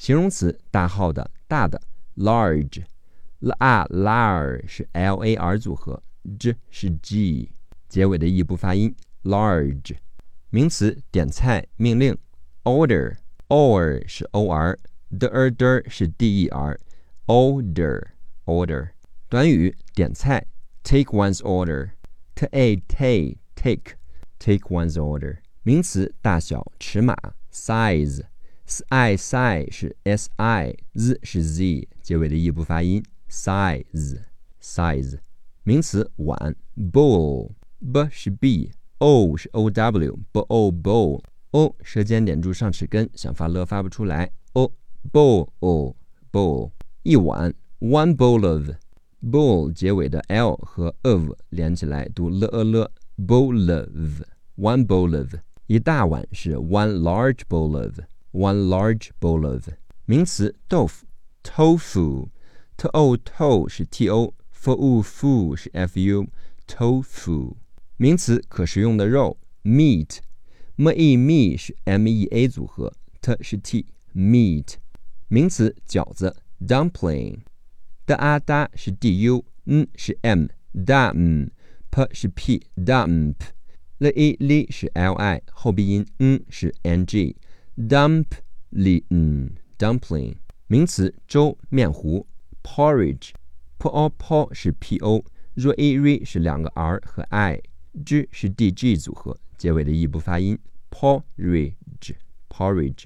[0.00, 1.78] 形容词大号的、大的
[2.16, 6.02] ，large，l a lar 是 l a r 组合
[6.38, 7.50] ，g 是 g，
[7.86, 9.98] 结尾的 e 不发音，large。
[10.48, 12.16] 名词点菜、命令
[12.64, 18.92] ，order，or 是 o r，d e r 是 d e r，order，order。
[19.28, 20.46] 短语点菜
[20.82, 25.40] ，take one's order，t a t take，take one's order。
[25.62, 27.14] 名词大小、尺码
[27.52, 28.29] ，size。
[28.70, 34.20] S i si 是 s i z 是 z 结尾的 e 不发音 size
[34.62, 35.18] size
[35.64, 41.20] 名词碗 bowl b 是 b o 是 o w b o bowl
[41.50, 44.70] o 舌尖点住上齿根想发了发不出来 o
[45.12, 45.96] bowl o
[46.30, 46.70] bowl
[47.02, 48.70] 一碗 one bowl of
[49.20, 52.88] bowl 结尾的 l 和 of 连起来读 l a l
[53.18, 54.22] bowl of
[54.56, 55.34] one bowl of
[55.66, 57.98] 一大碗是 one large bowl of
[58.31, 59.69] One large bowl of
[60.05, 61.05] 名词豆腐，
[61.41, 67.55] tofu，t o to 是 t o，f u fu 是 f u，tofu
[67.97, 74.75] 名词可食用的肉，meat，m e me 是 m e a 组合，t 是 t，meat
[75.29, 85.41] 名词饺子，dumpling，d a d 是 d u，n 是 m，dum，p 是 p，dump，l e l 是 l i
[85.51, 87.37] 后鼻音 n 是 n g。
[87.88, 90.34] Dumpling dumpling
[90.66, 92.26] 名词粥面糊
[92.62, 98.70] Porridge，p o p o 是 p o，r a r 是两个 r 和 i，g 是 d
[98.70, 100.58] g 组合，结尾的 e 不发音
[100.90, 102.16] porridge
[102.50, 103.04] porridge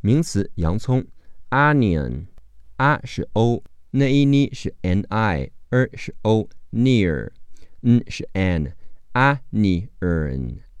[0.00, 1.04] 名词洋葱
[1.50, 9.88] onion，r 是 o，n i n i 是 n i，r 是 o，near，n 是 n，onion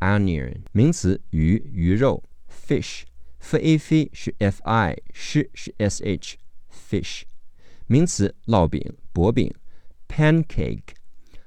[0.00, 3.02] onion 名词鱼鱼肉 fish。
[3.38, 7.22] F a f 是 f i，是是 s h，fish。
[7.86, 9.52] 名词烙饼、薄饼
[10.08, 10.94] ，pancake。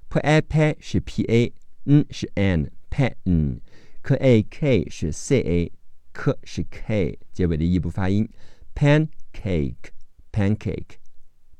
[0.08, 7.64] p a p 是 p a，n 是 n，pan，k a k 是 c a，k 是 k，结尾的
[7.64, 8.28] e 不发音
[8.74, 10.98] ，pancake，pancake。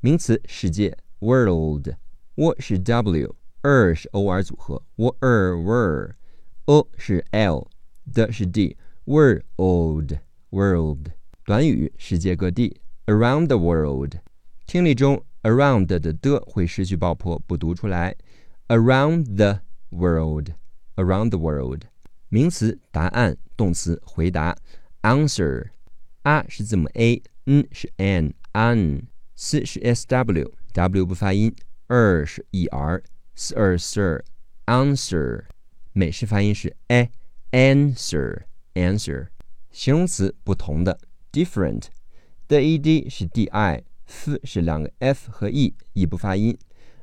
[0.00, 1.90] 名词世界，world。
[2.36, 6.14] w 是 w，r 是 o r 组合 world
[6.96, 8.78] 是 l，d 是 d。
[9.05, 10.13] World
[11.45, 14.15] 短语世界各地，around the world。
[14.65, 16.13] 听力中 around 的的
[16.47, 18.15] 会失去爆破，不读出来。
[18.67, 21.83] Around the world，around the world。
[22.29, 24.57] 名词答案，动词回答。
[25.03, 25.67] Answer
[26.23, 31.55] a 是字母 a，n 是 n，an，s 是 s w，w 不发音，
[31.89, 35.43] er 是 e r，s er sir，answer，
[35.93, 36.75] 美式发音是
[38.74, 39.28] Answer，。
[39.70, 40.98] 形容词不同的
[41.32, 46.58] ，different，d e d 是 d i，f 是两个 f 和 e，异不发音。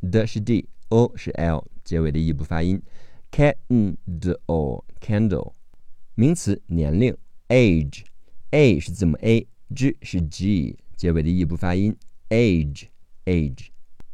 [0.00, 2.80] 的是 d，o 是 l，结尾的异不发音
[3.30, 5.52] ，candle，candle。
[6.14, 7.14] 名词年龄
[7.48, 11.94] ，age，a 是字母 a，g 是 g，结尾的异不发音
[12.30, 13.68] ，age，age。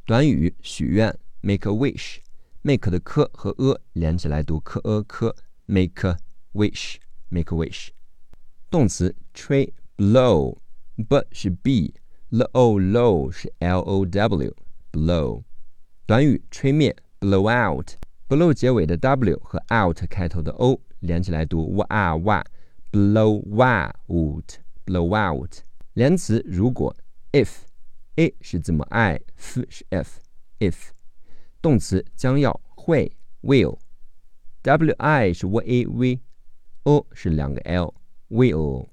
[0.07, 6.17] 短语许愿，make a wish，make 的 k 和 a 连起来读 k a k，make a
[6.53, 7.89] wish，make a wish。
[8.71, 15.45] 动词吹，blow，b 是 b，l o low 是 l o w，blow。
[16.06, 20.79] 短语吹灭，blow out，blow 结尾的 w 和 out 开头的 o。
[21.01, 22.45] 连起来读哇哇
[22.93, 25.61] ，blow out，blow out。
[25.95, 26.95] 连词如果
[27.33, 30.89] ，if，a 是字母 i，f 是 f，if。
[31.62, 33.11] 动词将要会
[33.41, 38.89] ，will，w-i 是 w-a-v，o 是两个 l，will。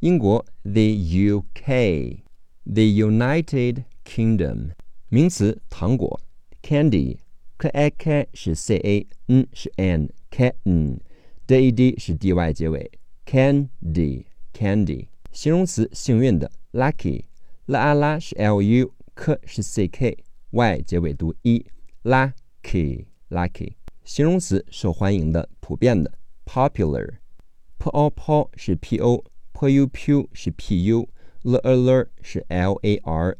[0.00, 4.70] 英国，the UK，the United Kingdom。
[5.08, 6.20] 名词糖果
[6.66, 11.00] ，candy，k a k 是 c a，n 是 n，can。
[11.46, 12.90] d e d 是 d y 结尾
[13.24, 15.06] ，candy candy。
[15.30, 23.74] 形容词幸运的，lucky，l a 拉是 l u，k 是 c k，y 结尾读 e，lucky lucky。
[24.02, 26.12] 形容词受欢迎的、普遍的
[26.44, 32.96] ，popular，p o p 是 p o，p u p 是 p u，l a l 是 l a
[33.04, 33.36] r，popular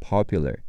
[0.00, 0.67] popular。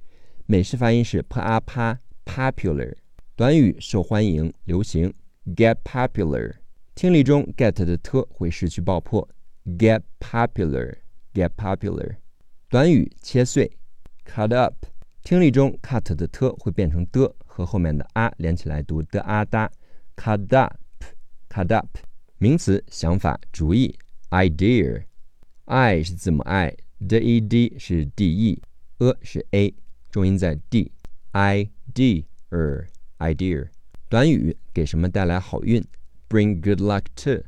[0.52, 2.96] 美式发音是 p a p popular。
[3.36, 5.14] 短语受欢迎、流行
[5.56, 6.56] ，get popular。
[6.96, 9.30] 听力中 get 的 t 会失去爆破
[9.78, 12.16] ，get popular，get popular。
[12.68, 13.72] 短语切碎
[14.26, 14.74] ，cut up。
[15.22, 19.72] 听力中 cut 的 t 会变成的，和后面的啊连起来读的啊哒
[20.16, 21.96] ，cut up，cut up。
[22.40, 23.96] 名词想法、主意
[24.32, 25.04] ，idea。
[25.66, 29.72] i 是字母 i，d e d 是 d e，a 是 a，
[30.12, 32.24] 重音在 d，idea。
[33.20, 33.68] idea，
[34.08, 35.86] 短语给什么带来好运
[36.30, 37.44] ？Bring good luck to。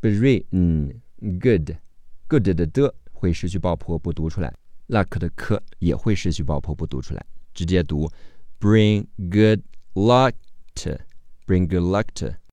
[0.00, 0.92] bring
[1.40, 4.52] good，good 的的会失去爆破不读出来
[4.88, 7.24] ，luck 的 k 也会失去爆破不读出来，
[7.54, 8.10] 直接读
[8.58, 9.60] bring good
[9.94, 10.32] luck
[10.74, 10.98] to。
[11.46, 12.34] bring good luck to。